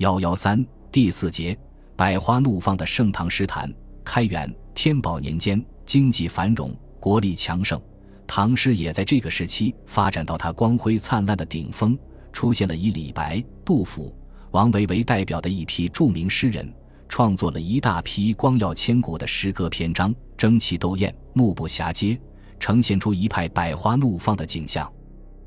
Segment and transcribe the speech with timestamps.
[0.00, 1.54] 幺幺三第四节，
[1.94, 3.70] 百花怒放的盛唐诗坛。
[4.02, 7.78] 开元、天宝年间，经济繁荣，国力强盛，
[8.26, 11.98] 唐诗也在这个时期发展到它光辉灿烂的顶峰，
[12.32, 14.10] 出现了以李白、杜甫、
[14.52, 16.72] 王维为代表的一批著名诗人，
[17.06, 22.18] 创作了一大批光耀千古的诗歌篇章，争奇斗艳，目不暇接，
[22.58, 24.90] 呈现出一派百花怒放的景象。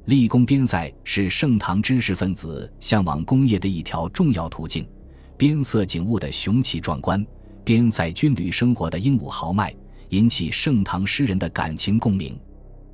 [0.06, 4.86] 立功边塞是盛唐知识分子向往工业的一条重要途径，
[5.38, 7.26] 边塞景物的雄奇壮观，
[7.64, 9.74] 边塞军旅生活的英武豪迈，
[10.10, 12.38] 引起盛唐诗人的感情共鸣。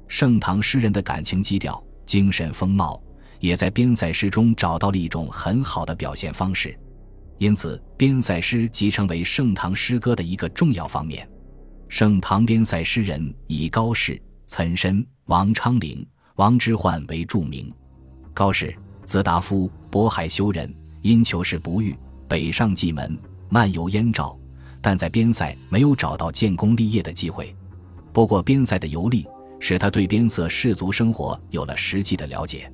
[0.07, 3.01] 盛唐诗人的感情基调、精神风貌，
[3.39, 6.77] 也在边塞诗中找到了一种很好的表现方式，
[7.39, 11.27] 因此边塞诗即成为盛唐诗歌的一个重要方面。
[11.87, 16.05] 盛唐边塞诗人以高适、岑参、王昌龄。
[16.39, 17.69] 王之涣为著名，
[18.33, 21.93] 高适，字达夫，渤海修人，因求仕不遇，
[22.29, 24.39] 北上蓟门，漫游燕赵，
[24.79, 27.53] 但在边塞没有找到建功立业的机会。
[28.13, 29.27] 不过，边塞的游历
[29.59, 32.71] 使他对边塞士族生活有了实际的了解。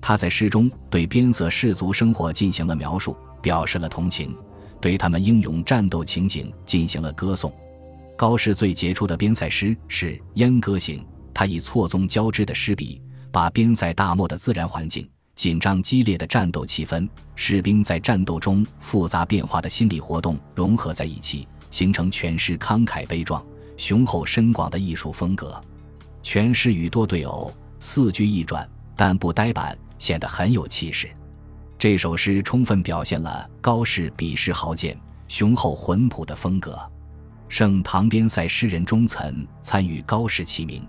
[0.00, 4.32] 他在诗中对边塞士族生活进行了描述，表示了同情，
[4.80, 7.52] 对他们英勇战斗情景进行了歌颂。
[8.16, 11.00] 高适最杰出的边塞诗是《燕歌行》。
[11.32, 13.00] 他以错综交织的诗笔，
[13.30, 23.44] 把边塞大漠的自然环境、紧张激烈的战斗气氛、士兵在战斗中复杂变化的心理活动融合在一起，形成全诗慷慨悲壮、
[23.76, 25.60] 雄厚深广的艺术风格。
[26.22, 31.08] 全诗语多对偶，四句一转，但不呆板，显得很有气势。
[31.78, 34.94] 这首诗充分表现了高适笔势豪健、
[35.28, 36.78] 雄厚浑朴的风格。
[37.48, 40.86] 盛唐边塞诗人中岑参与高适齐名。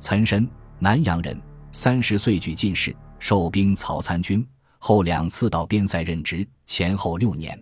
[0.00, 0.48] 岑参，
[0.78, 1.38] 南阳人，
[1.72, 4.44] 三十岁举进士，受兵曹参军，
[4.78, 7.56] 后两次到边塞任职，前后六年。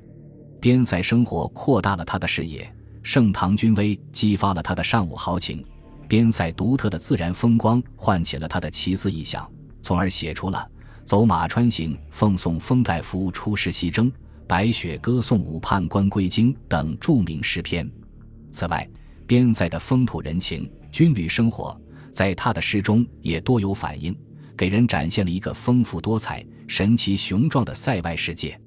[0.61, 2.72] 边塞生活扩大了他的视野，
[3.03, 5.64] 盛唐军威激发了他的尚武豪情，
[6.06, 9.51] 边塞独特的自然风光唤起了他的奇思异想，
[9.83, 10.58] 从而写出了
[11.05, 14.07] 《走马川行》《奉送封大夫出师西征》
[14.46, 17.91] 《白雪歌送武判官归京》等著名诗篇。
[18.52, 18.89] 此外，
[19.27, 21.79] 边塞的风土人情、军旅生活。
[22.11, 24.17] 在他的诗中也多有反映，
[24.57, 28.58] 给人展现了一个丰富多彩、神奇雄壮的塞外世界。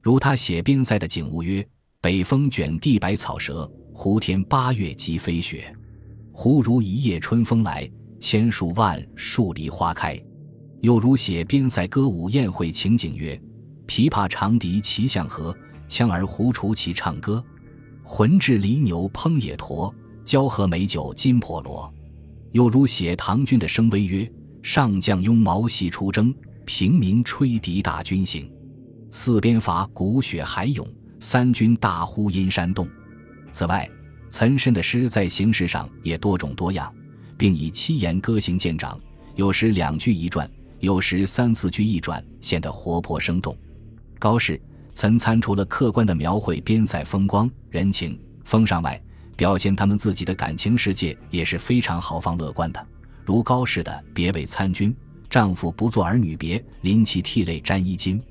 [0.00, 1.66] 如他写边塞的景物曰
[2.00, 5.74] ：“北风卷地白草折，胡天八月即飞雪。
[6.32, 7.88] 忽如一夜春风来，
[8.18, 10.20] 千树万树梨花开。”
[10.82, 13.40] 又如写边塞歌舞宴会情景曰
[13.86, 15.56] ：“琵琶长笛齐向和，
[15.88, 17.44] 羌儿胡除其唱歌。
[18.02, 19.94] 浑至犁牛烹野驼，
[20.24, 21.88] 交河美酒金婆罗。”
[22.52, 24.30] 又如写唐军的声威曰
[24.62, 28.50] ：“上将拥毛细出征，平民吹笛大军行。
[29.10, 30.86] 四边伐鼓雪海涌，
[31.18, 32.88] 三军大呼阴山动。”
[33.50, 33.88] 此外，
[34.30, 36.92] 岑参的诗在形式上也多种多样，
[37.36, 38.98] 并以七言歌行见长，
[39.34, 43.56] 有时两句一转，有时三四句一转，显得活泼生动。
[44.18, 44.60] 高适、
[44.94, 49.02] 岑参除了客观的描绘边塞风光、人情风尚外，
[49.42, 52.86] 表现他们自己的感情世界也是非常豪放乐观的，
[53.24, 54.94] 如高适的“别为参军，
[55.28, 58.22] 丈夫不作儿女别，临其涕泪沾衣襟”，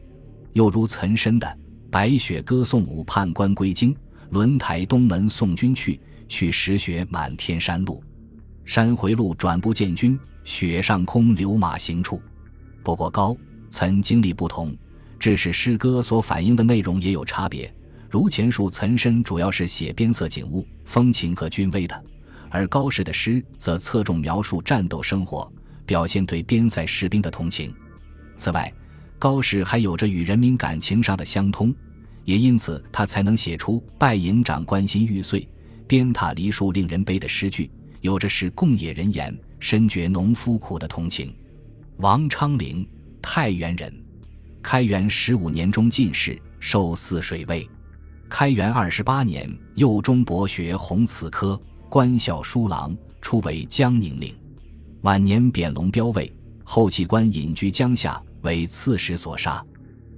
[0.55, 1.57] 又如岑参的
[1.91, 3.93] “白雪歌送武判官归京，
[4.29, 8.01] 轮台东门送君去，去时雪满天山路，
[8.63, 12.21] 山回路转不见君，雪上空留马行处”。
[12.83, 13.35] 不过高
[13.69, 14.73] 岑经历不同，
[15.19, 17.69] 致使诗歌所反映的内容也有差别。
[18.11, 22.03] 如前述，岑参主要是写边塞景物、风情和军威的，
[22.49, 25.49] 而高适的诗则侧重描述战斗生活，
[25.85, 27.73] 表现对边塞士兵的同情。
[28.35, 28.69] 此外，
[29.17, 31.73] 高适还有着与人民感情上的相通，
[32.25, 35.47] 也因此他才能写出“拜营长关心玉碎，
[35.87, 37.71] 鞭挞梨树令人悲”的诗句，
[38.01, 41.33] 有着使共野人言，深觉农夫苦的同情。
[41.95, 42.85] 王昌龄，
[43.21, 44.03] 太原人，
[44.61, 47.65] 开元十五年中进士，授泗水尉。
[48.31, 54.33] 开元二十八年，右中博学弘词科，官校书郎，初为江宁令。
[55.01, 56.33] 晚年贬龙标尉，
[56.63, 59.63] 后弃官隐居江夏，为刺史所杀。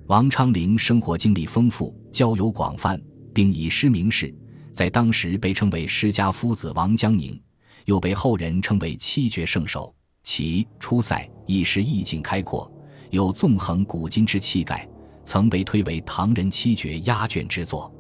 [0.06, 3.01] 王昌龄生活经历丰富，交友广泛，
[3.33, 4.33] 并以诗名士，
[4.71, 7.38] 在当时被称为诗家夫子王江宁，
[7.86, 9.94] 又被后人称为七绝圣手。
[10.21, 12.71] 其《出塞》一诗意境开阔，
[13.10, 14.88] 有纵横古今之气概，
[15.25, 17.92] 曾被推为唐人七绝压卷之作。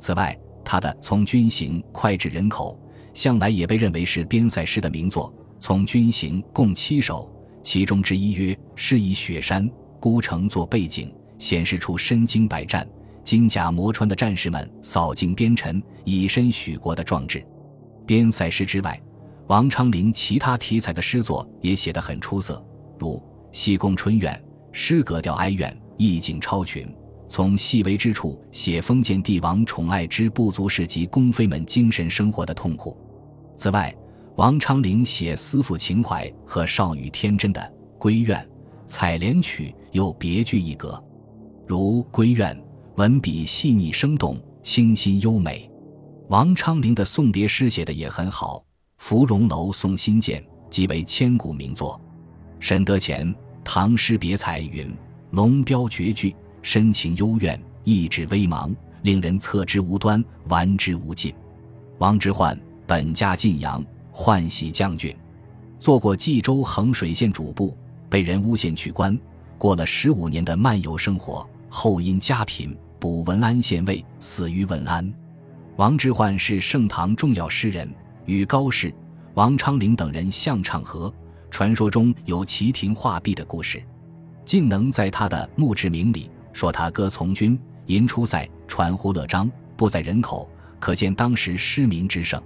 [0.00, 2.76] 此外，他的《从军行》脍炙人口，
[3.12, 5.32] 向来也被认为是边塞诗的名作。
[5.60, 7.30] 《从军行》共七首，
[7.62, 9.70] 其中之一曰：“诗以雪山
[10.00, 12.88] 孤城作背景，显示出身经百战、
[13.22, 17.44] 金甲磨穿的战士们扫尽边尘、以身许国的壮志。
[18.06, 18.98] 边塞诗之外，
[19.48, 22.64] 王昌龄其他题材的诗作也写得很出色，
[22.98, 23.16] 如
[23.52, 24.32] 《西宫春怨》，
[24.72, 26.88] 诗格调哀怨，意境超群，
[27.30, 32.96] 从细微之处写封建帝王宠爱之不足士及宫妃们精神生活的痛苦。
[33.54, 33.94] 此外，
[34.34, 37.60] 王昌龄写思妇情怀和少女天真的
[38.02, 38.36] 《闺怨》
[38.84, 41.00] 《采莲曲》又别具一格，
[41.68, 42.52] 如《闺怨》
[42.96, 45.70] 文笔细腻生动，清新优美。
[46.30, 48.58] 王昌龄的送别诗写的也很好，
[48.98, 52.00] 《芙蓉楼送辛渐》即为千古名作。
[52.58, 54.92] 沈德潜《唐诗别彩》云
[55.30, 61.34] ：“龙标绝句，深情幽怨，意志微茫，令人侧之无端，玩之无尽。”
[61.98, 65.14] 王之涣本家晋阳，换喜将军，
[65.78, 67.76] 做过冀州衡水县主簿，
[68.08, 69.18] 被人诬陷去官，
[69.58, 75.12] 过了十五年的漫游生活，后因家贫，补文安县尉，死于文安。
[75.76, 77.88] 王之涣是盛唐重要诗人，
[78.26, 78.92] 与高适、
[79.34, 81.12] 王昌龄等人相唱和，
[81.50, 83.82] 传说中有齐亭画壁的故事。
[84.44, 90.48] 晋能在他的《墓志铭》里说他歌从军，吟出塞，传呼乐章，不在人口，
[90.78, 92.40] 可见当时诗名之盛。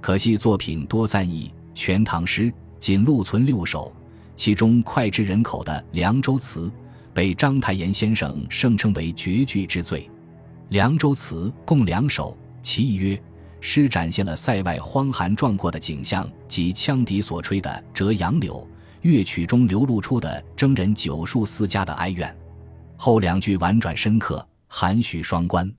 [0.00, 2.42] 可惜作品多散佚，《全唐诗》
[2.78, 3.92] 仅录存六首，
[4.36, 6.68] 其中脍炙人口的《凉州词》
[7.12, 10.00] 被章太炎先生盛称为绝句之最。
[10.68, 12.36] 《凉州词》共两首。
[12.60, 13.22] 其一曰：
[13.60, 18.54] 诗展现了塞外荒寒壮阔的景象及羌笛所吹的《折杨柳》
[19.02, 22.34] 乐曲中流露出的征人九数思家的哀怨。
[22.96, 25.70] 后两句婉转深刻，含蓄双关。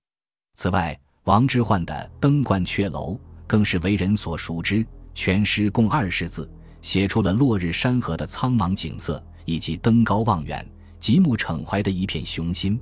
[0.56, 3.14] 此外，王之涣的《登鹳雀楼》
[3.48, 4.86] 更是为人所熟知。
[5.14, 6.50] 全诗共二十字，
[6.82, 10.68] 写出了落日山河的苍茫景色，以及登高望远、
[11.00, 12.78] 极目骋怀的一片雄心。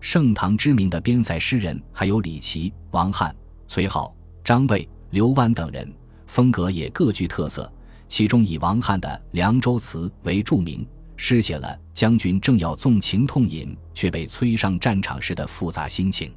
[0.00, 3.34] 盛唐知名的边塞诗人还有李琦、王翰、
[3.66, 4.12] 崔颢、
[4.44, 5.92] 张卫、刘湾等人，
[6.26, 7.70] 风格也各具特色。
[8.06, 16.32] 其中以王翰的《凉州词》为著名，诗写了将军正要纵情痛饮，却被催上战场时的复杂心情。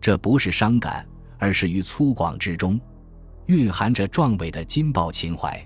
[0.00, 1.06] 这不是伤感，
[1.38, 2.80] 而是于粗犷之中，
[3.46, 5.64] 蕴含着壮伟的金豹情怀。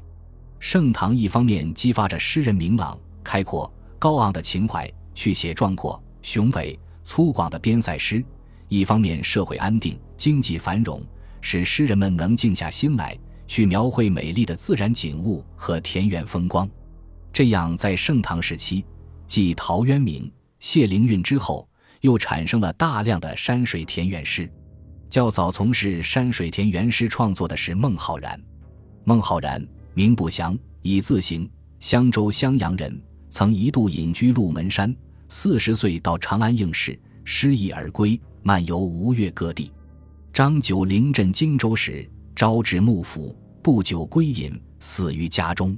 [0.59, 6.79] 盛唐一方面激发着诗人明朗、开阔、高昂的情怀，去写壮阔、雄伟。
[7.03, 8.25] 粗犷的边塞诗，
[8.69, 11.03] 一方面社会安定、经济繁荣，
[11.41, 13.19] 使诗人们能静下心来
[13.49, 16.69] 去描绘美丽的自然景物和田园风光。
[17.41, 18.85] 这样，在盛唐时期，
[19.27, 21.67] 继陶渊明、谢灵运之后，
[22.03, 24.47] 又产生了大量的山水田园诗。
[25.09, 28.39] 较早从事山水田园诗创作的是孟浩然。
[29.05, 34.95] 孟浩然名不详，以字行，襄州襄阳人，曾一度隐居鹿门山。
[35.31, 39.73] 四十岁到长安应试，失意而归，漫游吴越各地。
[40.31, 45.75] 张九龄镇荆州时，招致幕府，不久归隐，死于家中。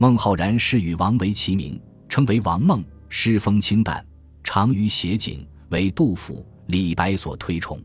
[0.00, 1.78] 孟浩然诗与王维齐名，
[2.08, 2.84] 称为王孟。
[3.10, 4.04] 诗风清淡，
[4.44, 7.80] 长于写景，为杜甫、李白所推崇。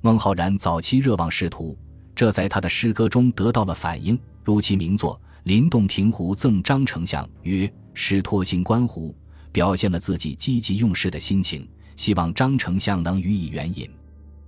[0.00, 1.78] 孟浩然早期热望仕途，
[2.14, 9.14] 这在他的诗歌中得到了反映，如其名作《临洞庭湖赠张丞相》曰：“诗托心观湖。”
[9.52, 13.88] 表现了自己积极用事的心情，希望张丞相能予以援引。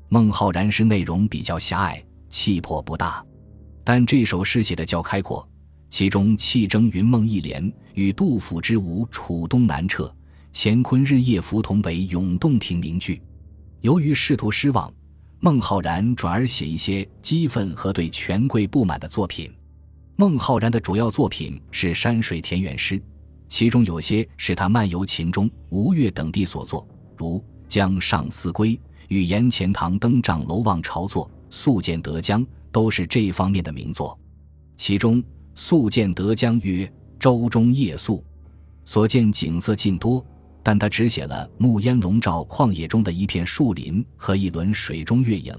[0.09, 3.25] 孟浩然诗内容比较狭隘，气魄不大，
[3.85, 5.49] 但这首诗写的较开阔。
[5.97, 10.15] 其中“气蒸云梦”一联与杜甫之“吴楚东南撤，
[10.53, 13.23] 乾坤日夜浮同”为永洞庭名句。
[13.81, 14.93] 由于仕途失望，
[15.41, 19.51] 孟浩然转而写一些激愤和对权贵不满的作品。
[20.17, 23.03] 孟浩然的主要作品是山水田园诗。
[23.49, 26.87] 其中有些是他漫游秦中、吴越等地所作，
[27.17, 27.39] 如
[27.71, 28.73] 《江上思归》
[29.09, 34.21] 与《岩前堂登帐楼望潮作》《宿建德江》都是这方面的名作。
[34.77, 35.23] 其中
[35.57, 38.23] 《宿建德江》曰：“舟中夜宿，
[38.85, 40.25] 所见景色尽多，
[40.63, 45.53] 但他只写了暮烟笼罩旷野中的一片树林和一轮水中月影，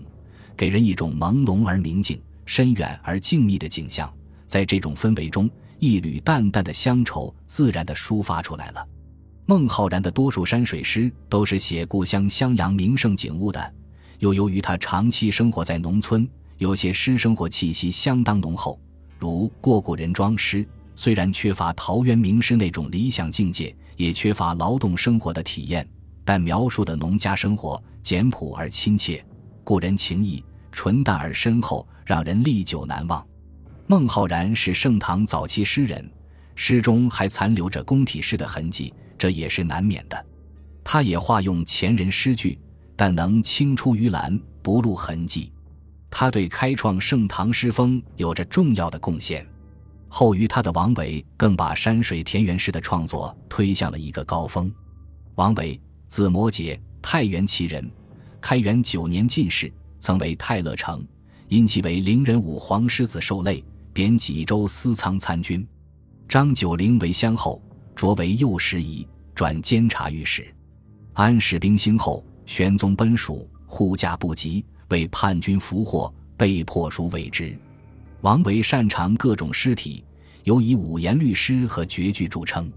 [0.55, 4.09] 给人一种朦胧而明净、深远而静谧的景象。
[4.45, 5.49] 在这种氛围中。”
[5.79, 8.83] 一缕淡淡的乡愁自然地抒发出来了。
[9.45, 13.73] 孟浩然的多数山水诗都是写故乡襄阳名胜景物的，
[14.17, 16.27] 又由于他长期生活在农村，
[16.57, 18.81] 有些诗生活气息相当浓厚。
[19.19, 25.87] 如《过故人庄》诗，虽然缺乏陶渊明诗那种理想境界，也缺乏劳动生活的体验，
[26.23, 29.23] 但描述的农家生活简朴而亲切，
[29.63, 33.25] 故人情谊纯淡而深厚，让人历久难忘。
[33.87, 36.07] 孟浩然是盛唐早期诗人，
[36.55, 40.25] 诗中还残留着宫体诗的痕迹，这也是难免的。
[40.83, 42.59] 他也化用前人诗句，
[42.95, 45.51] 但能青出于蓝，不露痕迹。
[46.09, 49.45] 他对开创盛唐诗风有着重要的贡献。
[50.09, 54.71] 后于他的王维更把山水田园诗的创作推向了一个高峰。
[55.35, 57.91] 王维，字摩诘，太原祁人，
[58.39, 61.05] 开元九年进士，曾为太乐丞，
[61.49, 65.67] 因其为灵人武皇狮子受累，贬济州司仓参军。
[66.27, 67.61] 张九龄为相后，
[67.95, 70.47] 擢为右拾遗，转监察御史。
[71.13, 77.57] 安史兵兴后，玄宗奔蜀，护驾不及，为叛军俘获，被迫赎为之。
[78.21, 80.03] 王维擅长各种诗体，
[80.43, 82.71] 尤以五言律诗和绝句著称。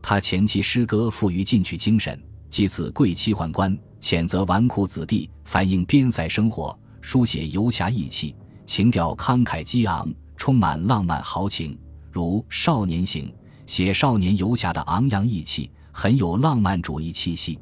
[0.00, 8.34] 他前期诗歌富于进取精神，祭祀贵戚宦官，谴责纨绔子弟，反映边塞生活，书写游侠义气，
[8.64, 11.76] 情调慷慨激昂，充满浪漫豪情。
[12.12, 13.28] 如《少年行》，
[13.66, 17.58] 写少年游侠的昂扬义气，很有浪漫主义气息；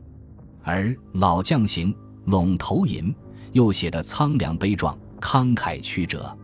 [0.63, 1.95] 而《老将行》
[2.31, 3.05] 《陇头吟》
[3.54, 6.37] 又写得苍凉悲壮，慷慨曲折。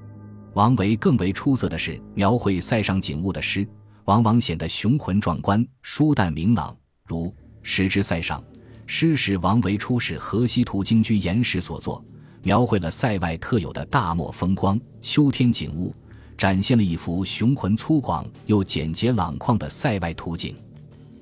[0.54, 3.66] 王维更为出色的是描绘塞上景物的诗，
[4.04, 6.74] 往往显得雄浑壮观、舒淡明朗。
[7.04, 7.26] 如
[7.62, 8.40] 《诗之塞上》，
[8.86, 12.02] 诗是王维出使河西途经居岩时所作，
[12.42, 15.92] 描绘了塞外特有的大漠风光、修天景物，
[16.38, 20.56] 展现了一幅雄浑粗犷又简洁朗旷的塞外图景。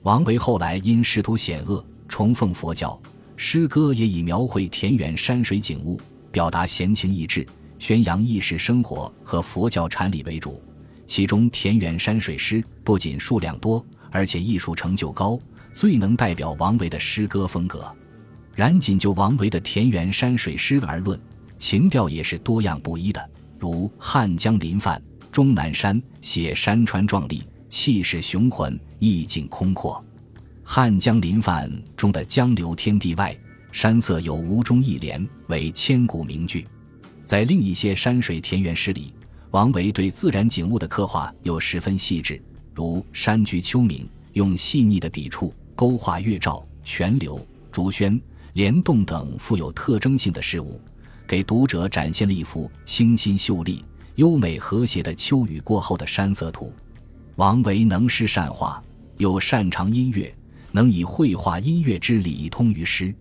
[0.03, 3.01] 王维后来因仕途险恶，崇奉佛教，
[3.41, 5.99] 诗歌也以描绘田园山水景物，
[6.33, 7.47] 表达闲情逸致。
[7.79, 10.61] 宣扬意识生活和佛教禅理为主，
[11.07, 15.39] 其中田园山水诗不仅数量多，而且艺术成就高，
[15.73, 17.87] 最能代表王维的诗歌风格。
[18.57, 21.19] 然仅就王维的田园山水诗而论，
[21.59, 23.31] 情调也是多样不一的。
[23.57, 30.05] 如《汉江临泛》，终南山写山川壮丽，气势雄浑，意境空阔。
[30.71, 33.35] 《汉江临泛》中的“江流天地外，
[33.73, 36.69] 山色有无”中一联为千古名句。
[37.25, 39.15] 在另一些山水田园诗里，
[39.51, 42.39] 王维对自然景物的刻画又十分细致，
[42.75, 43.89] 如《山居秋暝》，
[44.35, 47.41] 用细腻的笔触勾画月照、泉流、
[47.73, 48.21] 竹喧、
[48.53, 50.79] 莲动等富有特征性的事物，
[51.27, 53.83] 给读者展现了一幅清新秀丽、
[54.17, 56.71] 优美和谐的秋雨过后的山色图。
[57.37, 58.85] 王维能诗善画，
[59.17, 60.33] 又擅长音乐，
[60.73, 63.15] 能以绘画音乐之理通于诗。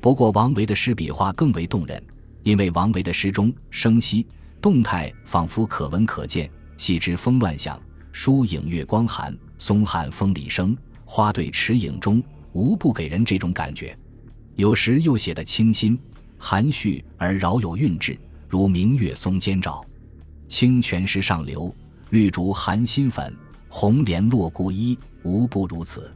[0.00, 2.02] 不过，王维的诗笔画更为动人。
[2.42, 4.26] 因为王维的诗中生息
[4.60, 7.80] 动态仿佛可闻可见，细枝风乱响，
[8.12, 12.22] 疏影月光寒，松汉风里生，花对池影中，
[12.52, 13.98] 无不给人这种感觉。
[14.56, 15.98] 有时又写得清新
[16.38, 18.14] 含蓄而饶有韵致，
[18.46, 19.82] 如明月松间照，
[20.46, 21.74] 清泉石上流，
[22.10, 23.34] 绿竹含新粉，
[23.70, 26.14] 红莲落故衣，无不如此。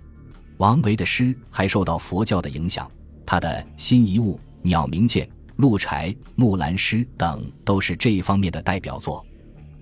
[0.58, 2.90] 王维的诗还受到佛教的影响，
[3.24, 5.24] 他的《新遗物》《鸟鸣涧》。
[5.56, 9.24] 《鹿柴》《木兰诗》等都是这一方面的代表作，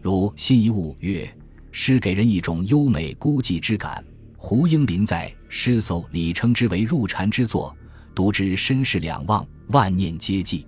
[0.00, 1.30] 如《新遗物》曰
[1.70, 4.02] ：“诗给人一种优美孤寂之感。”
[4.38, 7.76] 胡应麟在《诗搜》里称之为入禅之作，
[8.14, 10.64] 读之身世两忘，万念皆寂。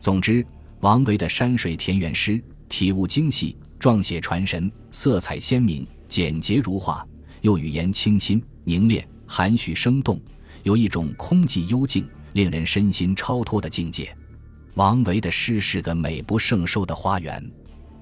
[0.00, 0.44] 总之，
[0.80, 7.06] 王维的山水田园诗体悟精细，状写传神，色彩鲜明，简洁如画，
[7.40, 10.20] 又语言清新凝练，含蓄生动，
[10.64, 14.12] 有一种空寂幽静，令人身心超脱的境界。
[14.74, 17.40] 王维的诗是个美不胜收的花园。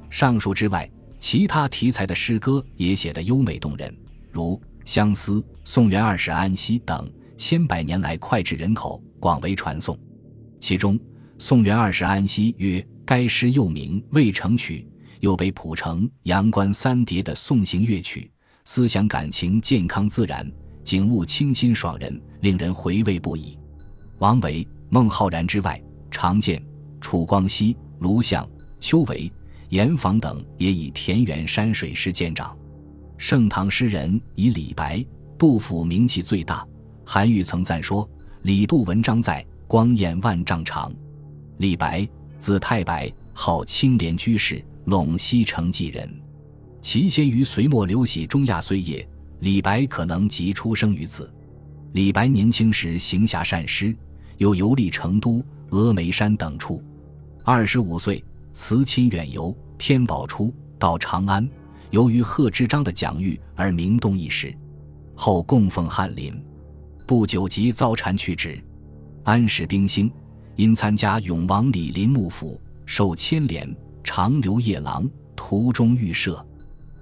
[0.08, 3.94] 上述之外，其他题材的诗歌也写得优美动人，
[4.32, 4.56] 如
[4.86, 5.32] 《相思》
[5.64, 7.06] 《宋元二使安西》等，
[7.36, 9.98] 千百年来脍炙人口，广为传颂。
[10.58, 10.98] 其中，
[11.38, 14.88] 《宋元二使安西》曰：“该诗又名《渭城曲》，
[15.20, 18.30] 又被谱成《阳关三叠》的送行乐曲，
[18.64, 20.50] 思想感情健康自然，
[20.88, 23.58] 景物清新爽人，令人回味不已。”
[24.20, 25.78] 王维、孟浩然之外。
[26.10, 26.62] 常见，
[26.98, 28.48] 楚光熙、卢象、
[28.80, 29.30] 邱维、
[29.68, 32.56] 严防等也以田园山水诗见长。
[33.18, 35.04] 盛唐诗人以李白、
[35.36, 36.66] 杜甫名气最大。
[37.04, 38.08] 韩愈曾赞说
[38.40, 40.90] ：“李杜文章在，光艳万丈长。”
[41.58, 46.10] 李白，字太白，号青莲居士，陇西成纪人。
[46.80, 49.06] 其先于隋末刘喜中亚岁夜，
[49.40, 51.32] 李白可能即出生于此。
[51.92, 53.96] 李白年轻时行侠善诗，
[54.36, 55.44] 又游历成都。
[55.70, 56.82] 峨眉山等处，
[57.44, 61.46] 二十五岁辞亲远游，天宝初到长安，
[61.90, 64.50] 由于贺知章的讲谕而名动一时，
[65.14, 66.32] 后供奉翰林，
[67.06, 68.58] 不久即遭谗去职。
[69.24, 70.10] 安史兵兴，
[70.56, 76.42] 因参加永王李林幕府，受牵连，长留夜郎，途中遇赦。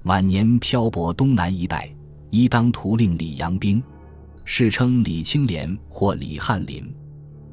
[0.02, 1.88] 晚年漂泊东南一带，
[2.36, 3.82] 依当图令李阳冰。
[4.44, 6.94] 世称李青莲或李翰林。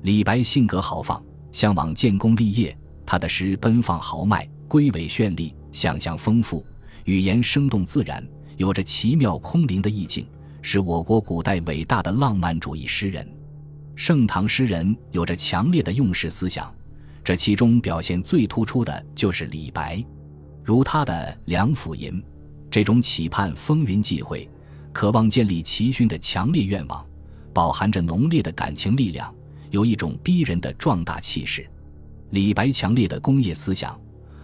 [0.01, 1.23] 李白性格豪放，
[1.53, 2.77] 向往建功立业。
[3.05, 6.65] 他的诗奔放豪迈，龟尾绚丽，想象丰富，
[7.05, 8.21] 语言生动自然，
[8.57, 10.27] 有着奇妙空灵的意境，
[10.61, 13.25] 是我国古代伟大的浪漫主义诗人。
[13.95, 16.69] 盛唐诗人有着强烈的用事思想，
[17.23, 20.03] 这其中表现最突出的就是李白。
[20.61, 21.13] 如他的
[21.45, 22.11] 《梁甫吟》，
[22.69, 24.49] 这种期盼风云际会、
[24.93, 27.03] 渴望建立奇勋的强烈愿望，
[27.51, 29.33] 饱含着浓烈的感情力量，
[29.71, 31.67] 有一种逼人的壮大气势。
[32.29, 33.99] 李白强烈的工业思想，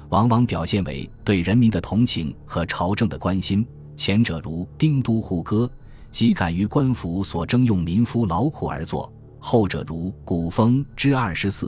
[0.10, 3.66] 往往表现为对人民的同情和朝政的关心。
[3.96, 5.66] 前者如《丁都护歌》，
[6.10, 11.68] 即敢于官府所征用民夫劳苦而作；后者如《古风之二十四》，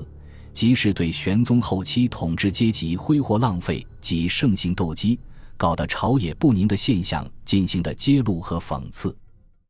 [0.53, 5.19] 即是对玄宗后期统治阶级挥霍浪费及盛行斗鸡，
[5.61, 9.15] 搞得朝野不宁的现象进行的揭露和讽刺。